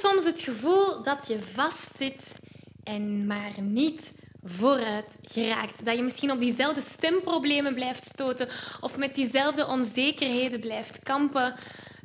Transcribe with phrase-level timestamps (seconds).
[0.00, 2.38] soms het gevoel dat je vastzit
[2.84, 4.12] en maar niet
[4.44, 5.84] vooruit geraakt?
[5.84, 8.48] Dat je misschien op diezelfde stemproblemen blijft stoten
[8.80, 11.54] of met diezelfde onzekerheden blijft kampen?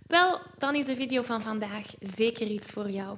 [0.08, 3.18] Wel, dan is de video van vandaag zeker iets voor jou.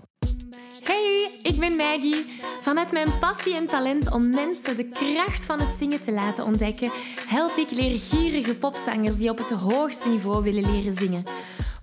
[0.83, 2.39] Hey, ik ben Maggie.
[2.61, 6.91] Vanuit mijn passie en talent om mensen de kracht van het zingen te laten ontdekken,
[7.27, 11.23] help ik leergierige popzangers die op het hoogste niveau willen leren zingen.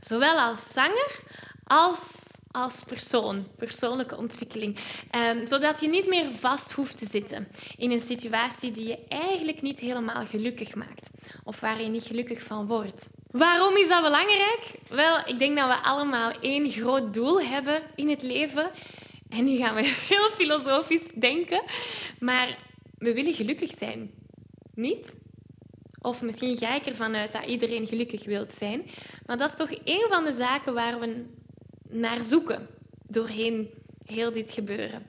[0.00, 1.20] Zowel als zanger
[1.64, 4.78] als als persoon, persoonlijke ontwikkeling.
[5.30, 9.62] Um, zodat je niet meer vast hoeft te zitten in een situatie die je eigenlijk
[9.62, 11.10] niet helemaal gelukkig maakt
[11.44, 13.08] of waar je niet gelukkig van wordt.
[13.30, 14.70] Waarom is dat belangrijk?
[14.88, 18.70] Wel, ik denk dat we allemaal één groot doel hebben in het leven.
[19.28, 21.62] En nu gaan we heel filosofisch denken,
[22.20, 22.58] maar
[22.98, 24.10] we willen gelukkig zijn.
[24.74, 25.14] Niet?
[26.02, 28.86] Of misschien ga ik ervan uit dat iedereen gelukkig wilt zijn.
[29.26, 31.24] Maar dat is toch een van de zaken waar we
[31.88, 32.68] naar zoeken
[33.06, 33.70] doorheen
[34.06, 35.06] heel dit gebeuren.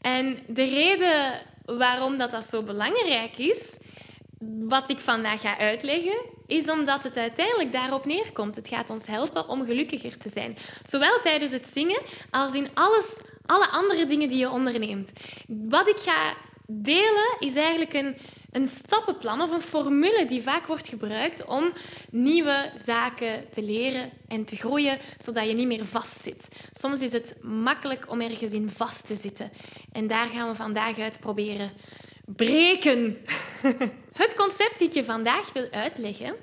[0.00, 3.78] En de reden waarom dat, dat zo belangrijk is,
[4.68, 8.56] wat ik vandaag ga uitleggen, is omdat het uiteindelijk daarop neerkomt.
[8.56, 10.56] Het gaat ons helpen om gelukkiger te zijn.
[10.82, 15.12] Zowel tijdens het zingen als in alles, alle andere dingen die je onderneemt.
[15.46, 16.34] Wat ik ga
[16.82, 18.16] delen is eigenlijk een
[18.54, 21.72] een stappenplan of een formule die vaak wordt gebruikt om
[22.10, 26.68] nieuwe zaken te leren en te groeien, zodat je niet meer vastzit.
[26.72, 29.50] Soms is het makkelijk om ergens in vast te zitten.
[29.92, 31.70] En daar gaan we vandaag uit proberen
[32.26, 33.16] breken.
[34.22, 36.34] Het concept dat ik je vandaag wil uitleggen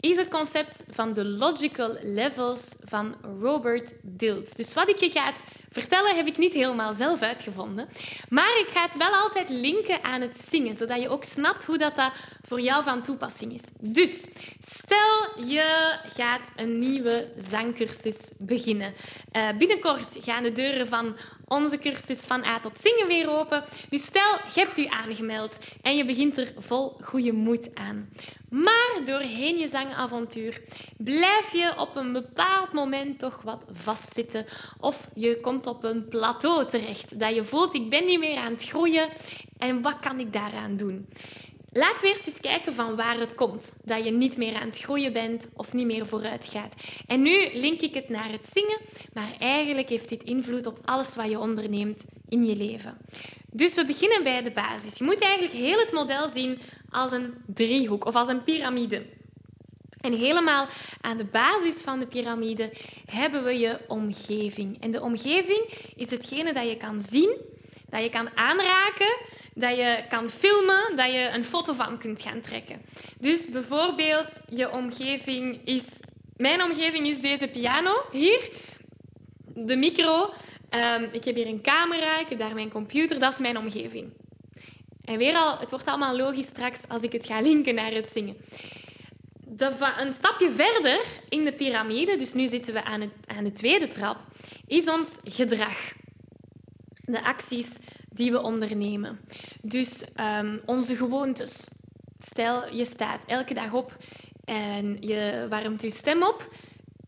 [0.00, 4.54] is het concept van de logical levels van Robert Dilts.
[4.54, 5.32] Dus wat ik je ga
[5.70, 7.88] vertellen, heb ik niet helemaal zelf uitgevonden.
[8.28, 11.78] Maar ik ga het wel altijd linken aan het zingen, zodat je ook snapt hoe
[11.78, 12.12] dat, dat
[12.42, 13.62] voor jou van toepassing is.
[13.80, 14.26] Dus
[14.60, 18.94] stel je gaat een nieuwe zangcursus beginnen.
[19.32, 21.16] Uh, binnenkort gaan de deuren van
[21.50, 23.64] onze cursus van A tot zingen weer open.
[23.88, 28.08] Dus stel, je hebt u aangemeld en je begint er vol goede moed aan.
[28.50, 30.62] Maar doorheen je zangavontuur
[30.96, 34.46] blijf je op een bepaald moment toch wat vastzitten.
[34.80, 38.52] Of je komt op een plateau terecht dat je voelt, ik ben niet meer aan
[38.52, 39.08] het groeien
[39.58, 41.08] en wat kan ik daaraan doen?
[41.72, 43.72] Laten we eerst eens kijken van waar het komt.
[43.84, 46.74] Dat je niet meer aan het groeien bent of niet meer vooruit gaat.
[47.06, 48.78] En nu link ik het naar het zingen,
[49.12, 52.98] maar eigenlijk heeft dit invloed op alles wat je onderneemt in je leven.
[53.52, 54.98] Dus we beginnen bij de basis.
[54.98, 56.58] Je moet eigenlijk heel het model zien
[56.90, 59.06] als een driehoek of als een piramide.
[60.00, 60.66] En helemaal
[61.00, 62.72] aan de basis van de piramide
[63.06, 64.80] hebben we je omgeving.
[64.82, 65.64] En de omgeving
[65.96, 67.36] is hetgene dat je kan zien,
[67.90, 69.16] dat je kan aanraken,
[69.54, 72.82] dat je kan filmen, dat je een foto van kunt gaan trekken.
[73.18, 76.00] Dus bijvoorbeeld, je omgeving is...
[76.36, 78.50] Mijn omgeving is deze piano hier,
[79.54, 80.34] de micro.
[80.74, 83.18] Um, ik heb hier een camera, ik heb daar mijn computer.
[83.18, 84.12] Dat is mijn omgeving.
[85.04, 88.08] En weer al, het wordt allemaal logisch straks als ik het ga linken naar het
[88.08, 88.36] zingen.
[89.98, 93.88] Een stapje verder in de piramide, dus nu zitten we aan, het, aan de tweede
[93.88, 94.18] trap,
[94.66, 95.92] is ons gedrag.
[97.10, 97.76] De acties
[98.08, 99.20] die we ondernemen.
[99.62, 100.04] Dus
[100.40, 101.68] um, onze gewoontes.
[102.18, 103.96] Stel, je staat elke dag op
[104.44, 106.48] en je warmt je stem op.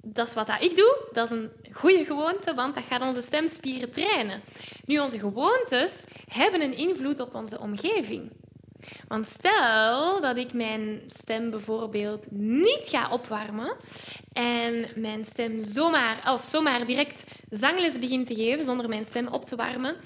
[0.05, 1.09] Dat is wat dat ik doe.
[1.13, 4.41] Dat is een goede gewoonte, want dat gaat onze stemspieren trainen.
[4.87, 8.31] Nu, onze gewoontes hebben een invloed op onze omgeving.
[9.09, 13.77] Want stel dat ik mijn stem bijvoorbeeld niet ga opwarmen
[14.33, 19.45] en mijn stem zomaar, of zomaar direct zangles begint te geven zonder mijn stem op
[19.45, 19.97] te warmen,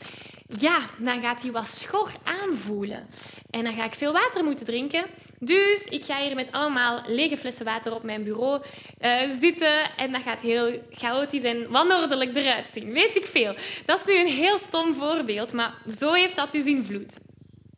[0.59, 3.07] ja, dan gaat hij wat schor aanvoelen.
[3.51, 5.05] En dan ga ik veel water moeten drinken.
[5.39, 8.63] Dus ik ga hier met allemaal lege flessen water op mijn bureau
[9.01, 9.97] uh, zitten.
[9.97, 12.93] En dat gaat heel chaotisch en wanordelijk eruit zien.
[12.93, 13.55] Weet ik veel.
[13.87, 17.19] Dat is nu een heel stom voorbeeld, maar zo heeft dat dus invloed.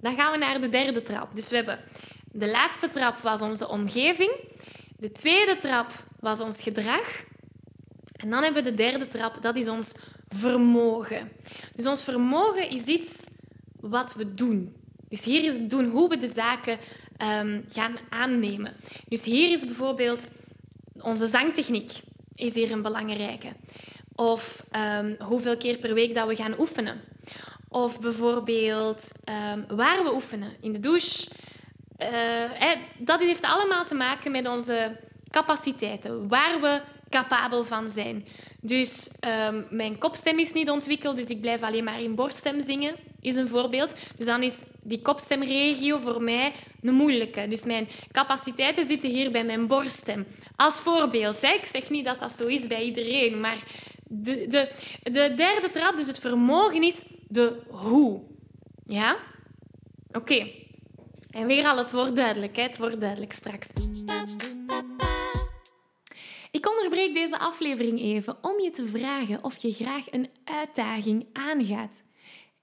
[0.01, 1.37] Dan gaan we naar de derde trap.
[1.37, 1.79] Dus we hebben
[2.33, 4.31] de laatste trap was onze omgeving.
[4.97, 7.25] De tweede trap was ons gedrag.
[8.17, 9.95] En dan hebben we de derde trap, dat is ons
[10.29, 11.33] vermogen.
[11.75, 13.27] Dus ons vermogen is iets
[13.81, 14.77] wat we doen.
[15.09, 16.79] Dus hier is het doen hoe we de zaken
[17.23, 18.75] um, gaan aannemen.
[19.09, 20.29] Dus hier is bijvoorbeeld
[21.01, 21.93] onze zangtechniek
[22.35, 23.49] is hier een belangrijke.
[24.15, 27.01] Of um, hoeveel keer per week dat we gaan oefenen.
[27.69, 29.13] Of bijvoorbeeld
[29.53, 31.29] um, waar we oefenen, in de douche.
[31.99, 34.97] Uh, dat heeft allemaal te maken met onze
[35.31, 38.27] capaciteiten, waar we capabel van zijn.
[38.61, 39.11] Dus
[39.49, 43.37] um, mijn kopstem is niet ontwikkeld, dus ik blijf alleen maar in borststem zingen, is
[43.37, 43.95] een voorbeeld.
[44.17, 47.49] Dus dan is die kopstemregio voor mij een moeilijke.
[47.49, 50.27] Dus mijn capaciteiten zitten hier bij mijn borststem.
[50.57, 53.59] Als voorbeeld, ik zeg niet dat dat zo is bij iedereen, maar
[54.09, 54.71] de, de,
[55.03, 58.23] de derde trap, dus het vermogen, is de hoe.
[58.85, 59.17] Ja?
[60.13, 60.51] Oké.
[61.31, 62.57] En weer al, het wordt duidelijk.
[62.57, 63.69] Het wordt duidelijk straks.
[66.51, 72.03] Ik onderbreek deze aflevering even om je te vragen of je graag een uitdaging aangaat.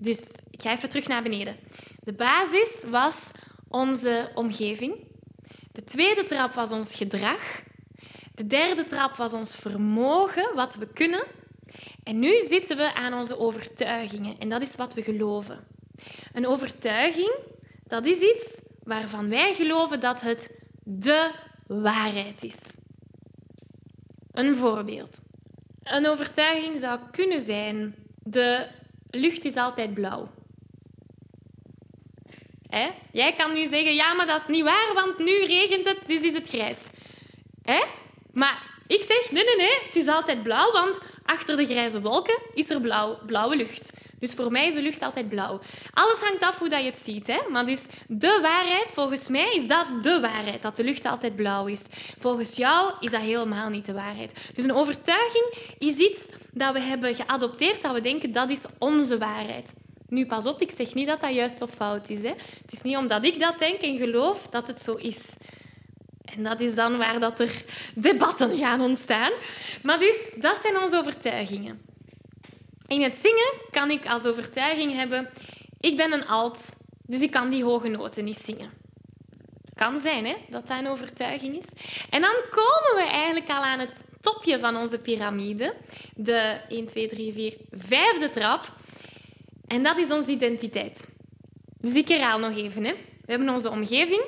[0.00, 1.56] Dus ik ga even terug naar beneden.
[2.02, 3.30] De basis was
[3.68, 5.06] onze omgeving.
[5.72, 7.62] De tweede trap was ons gedrag.
[8.34, 11.24] De derde trap was ons vermogen, wat we kunnen.
[12.02, 14.38] En nu zitten we aan onze overtuigingen.
[14.38, 15.66] En dat is wat we geloven.
[16.32, 17.32] Een overtuiging,
[17.86, 20.50] dat is iets waarvan wij geloven dat het
[20.84, 21.30] de
[21.66, 22.58] waarheid is.
[24.30, 25.20] Een voorbeeld.
[25.82, 28.68] Een overtuiging zou kunnen zijn: de
[29.10, 30.28] lucht is altijd blauw.
[32.68, 32.88] Hè?
[33.12, 36.20] Jij kan nu zeggen: ja, maar dat is niet waar, want nu regent het, dus
[36.20, 36.78] is het grijs.
[37.62, 37.82] Hè?
[38.32, 42.38] Maar ik zeg: nee, nee, nee, het is altijd blauw, want achter de grijze wolken
[42.54, 43.92] is er blauw, blauwe lucht.
[44.18, 45.60] Dus voor mij is de lucht altijd blauw.
[45.92, 47.26] Alles hangt af hoe dat je het ziet.
[47.26, 47.38] Hè?
[47.50, 50.62] Maar dus de waarheid, volgens mij, is dat de waarheid.
[50.62, 51.86] Dat de lucht altijd blauw is.
[52.18, 54.50] Volgens jou is dat helemaal niet de waarheid.
[54.54, 59.18] Dus een overtuiging is iets dat we hebben geadopteerd, dat we denken dat is onze
[59.18, 59.74] waarheid.
[60.08, 62.22] Nu, pas op, ik zeg niet dat dat juist of fout is.
[62.22, 62.32] Hè?
[62.62, 65.36] Het is niet omdat ik dat denk en geloof dat het zo is.
[66.24, 69.32] En dat is dan waar dat er debatten gaan ontstaan.
[69.82, 71.80] Maar dus, dat zijn onze overtuigingen.
[72.88, 75.28] In het zingen kan ik als overtuiging hebben,
[75.80, 76.72] ik ben een alt,
[77.06, 78.70] dus ik kan die hoge noten niet zingen.
[79.74, 81.66] Kan zijn hè, dat dat een overtuiging is.
[82.10, 85.74] En dan komen we eigenlijk al aan het topje van onze piramide,
[86.14, 88.72] de 1, 2, 3, 4, vijfde trap.
[89.66, 91.08] En dat is onze identiteit.
[91.80, 92.84] Dus ik herhaal nog even.
[92.84, 92.92] Hè.
[92.92, 94.22] We hebben onze omgeving,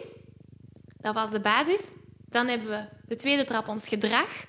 [1.00, 1.82] dat was de basis.
[2.26, 4.44] Dan hebben we de tweede trap, ons gedrag.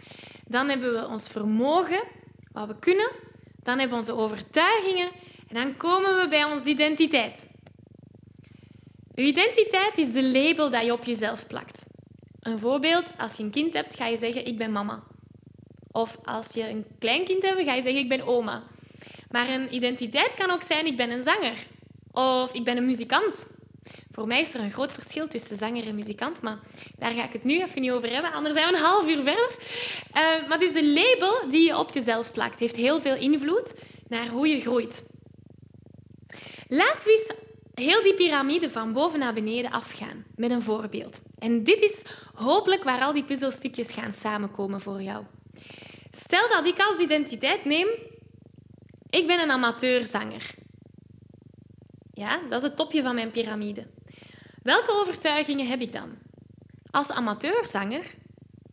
[0.45, 2.03] Dan hebben we ons vermogen,
[2.51, 3.11] wat we kunnen.
[3.63, 5.09] Dan hebben we onze overtuigingen
[5.47, 7.45] en dan komen we bij onze identiteit.
[9.15, 11.85] Je identiteit is de label dat je op jezelf plakt.
[12.39, 15.03] Een voorbeeld, als je een kind hebt, ga je zeggen ik ben mama.
[15.91, 18.63] Of als je een kleinkind hebt, ga je zeggen ik ben oma.
[19.29, 21.67] Maar een identiteit kan ook zijn ik ben een zanger.
[22.11, 23.47] Of ik ben een muzikant.
[24.11, 26.59] Voor mij is er een groot verschil tussen zanger en muzikant, maar
[26.97, 29.23] daar ga ik het nu even niet over hebben, anders zijn we een half uur
[29.23, 29.49] verder.
[30.13, 33.73] Uh, maar dus de label die je op jezelf plakt, heeft heel veel invloed
[34.07, 35.05] naar hoe je groeit.
[36.67, 37.39] Laten we eens
[37.73, 41.21] heel die piramide van boven naar beneden afgaan met een voorbeeld.
[41.37, 42.01] En dit is
[42.33, 45.25] hopelijk waar al die puzzelstukjes gaan samenkomen voor jou.
[46.11, 47.87] Stel dat ik als identiteit neem,
[49.09, 50.53] ik ben een amateurzanger.
[52.21, 53.87] Ja, dat is het topje van mijn piramide.
[54.63, 56.09] Welke overtuigingen heb ik dan?
[56.91, 58.15] Als amateurzanger,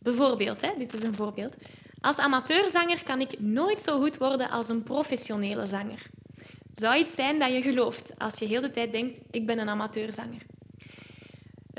[0.01, 1.55] bijvoorbeeld, hè, dit is een voorbeeld.
[2.01, 6.09] Als amateurzanger kan ik nooit zo goed worden als een professionele zanger.
[6.73, 9.69] zou iets zijn dat je gelooft als je heel de tijd denkt, ik ben een
[9.69, 10.41] amateurzanger.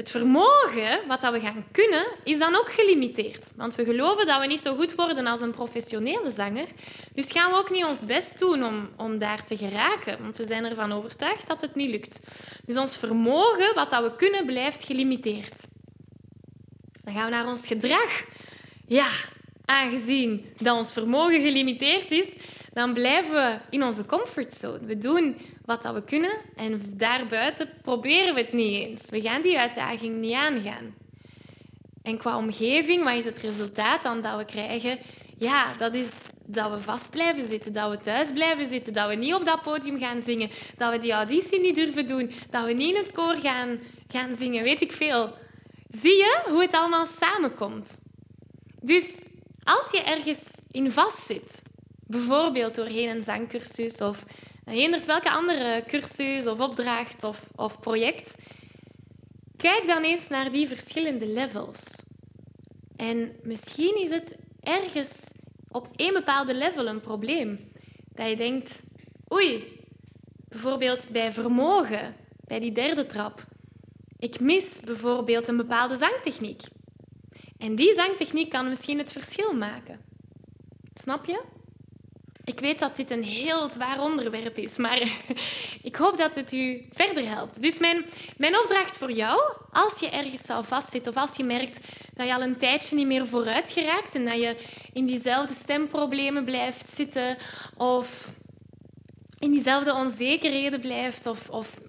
[0.01, 3.53] Het vermogen, wat dat we gaan kunnen, is dan ook gelimiteerd.
[3.57, 6.67] Want we geloven dat we niet zo goed worden als een professionele zanger.
[7.15, 10.23] Dus gaan we ook niet ons best doen om, om daar te geraken.
[10.23, 12.21] Want we zijn ervan overtuigd dat het niet lukt.
[12.65, 15.67] Dus ons vermogen, wat dat we kunnen, blijft gelimiteerd.
[17.05, 18.25] Dan gaan we naar ons gedrag.
[18.87, 19.09] Ja,
[19.65, 22.35] aangezien dat ons vermogen gelimiteerd is,
[22.73, 24.87] dan blijven we in onze comfortzone.
[24.87, 29.11] We doen wat dat we kunnen en daarbuiten proberen we het niet eens.
[29.11, 30.95] We gaan die uitdaging niet aangaan.
[32.03, 34.99] En qua omgeving, wat is het resultaat dan dat we krijgen?
[35.39, 36.11] Ja, dat is
[36.47, 39.63] dat we vast blijven zitten, dat we thuis blijven zitten, dat we niet op dat
[39.63, 43.13] podium gaan zingen, dat we die auditie niet durven doen, dat we niet in het
[43.13, 45.35] koor gaan, gaan zingen, weet ik veel.
[45.89, 47.99] Zie je hoe het allemaal samenkomt?
[48.81, 49.23] Dus
[49.65, 51.63] als je ergens in vastzit,
[52.11, 54.25] bijvoorbeeld doorheen een zangcursus of
[54.65, 58.35] eender welke andere cursus of opdracht of, of project,
[59.57, 62.03] kijk dan eens naar die verschillende levels.
[62.97, 65.35] En misschien is het ergens
[65.69, 67.73] op één bepaalde level een probleem.
[68.15, 68.83] Dat je denkt,
[69.33, 69.79] oei,
[70.49, 72.15] bijvoorbeeld bij vermogen,
[72.45, 73.45] bij die derde trap.
[74.19, 76.63] Ik mis bijvoorbeeld een bepaalde zangtechniek.
[77.59, 80.01] En die zangtechniek kan misschien het verschil maken.
[80.95, 81.43] Snap je?
[82.45, 85.01] Ik weet dat dit een heel zwaar onderwerp is, maar
[85.83, 87.63] ik hoop dat het u verder helpt.
[87.63, 88.05] Dus mijn,
[88.37, 89.41] mijn opdracht voor jou,
[89.73, 91.81] als je ergens zou vastzitten of als je merkt
[92.15, 94.57] dat je al een tijdje niet meer vooruit geraakt en dat je
[94.93, 97.37] in diezelfde stemproblemen blijft zitten
[97.77, 98.33] of
[99.39, 101.81] in diezelfde onzekerheden blijft of, of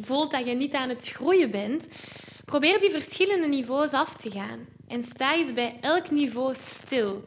[0.00, 1.88] voelt dat je niet aan het groeien bent,
[2.44, 7.24] probeer die verschillende niveaus af te gaan en sta eens bij elk niveau stil.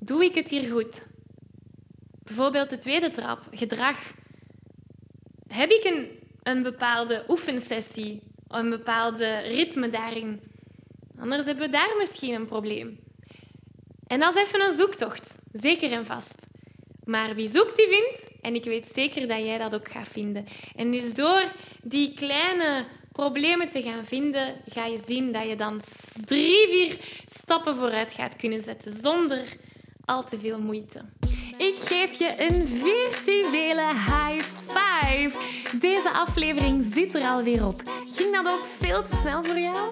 [0.00, 1.07] Doe ik het hier goed?
[2.28, 3.98] Bijvoorbeeld de tweede trap, gedrag.
[5.46, 6.08] Heb ik een,
[6.42, 10.40] een bepaalde oefensessie, een bepaalde ritme daarin?
[11.18, 12.98] Anders hebben we daar misschien een probleem.
[14.06, 16.46] En dat is even een zoektocht, zeker en vast.
[17.04, 18.30] Maar wie zoekt, die vindt.
[18.40, 20.46] En ik weet zeker dat jij dat ook gaat vinden.
[20.76, 25.80] En dus door die kleine problemen te gaan vinden, ga je zien dat je dan
[26.24, 29.44] drie, vier stappen vooruit gaat kunnen zetten zonder
[30.04, 31.04] al te veel moeite.
[31.58, 35.30] Ik geef je een virtuele high five.
[35.80, 37.82] Deze aflevering zit er alweer op.
[38.14, 39.90] Ging dat ook veel te snel voor jou?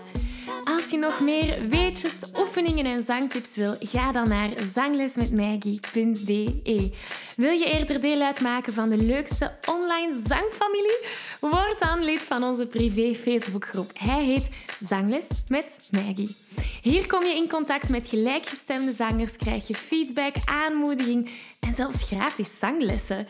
[0.64, 6.90] Als je nog meer weetjes, oefeningen en zangtips wil, ga dan naar zanglesmetmaggie.be.
[7.36, 11.06] Wil je eerder deel uitmaken van de leukste online zangfamilie?
[11.40, 13.90] Word dan lid van onze privé Facebookgroep.
[13.98, 14.48] Hij heet
[14.88, 16.36] Zangles met Maggie.
[16.82, 22.58] Hier kom je in contact met gelijkgestemde zangers, krijg je feedback, aanmoediging en zelfs gratis
[22.58, 23.28] zanglessen.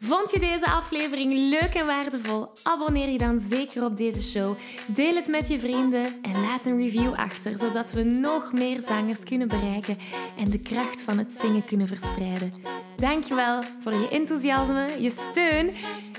[0.00, 2.48] Vond je deze aflevering leuk en waardevol?
[2.62, 4.56] Abonneer je dan zeker op deze show.
[4.86, 9.20] Deel het met je vrienden en laat een review achter, zodat we nog meer zangers
[9.24, 9.98] kunnen bereiken
[10.38, 12.52] en de kracht van het zingen kunnen verspreiden.
[12.96, 15.74] Dankjewel voor je enthousiasme, je steun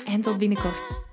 [0.06, 1.07] en tot binnenkort.